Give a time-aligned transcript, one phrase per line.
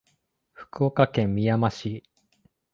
[0.53, 2.03] 福岡県みやま市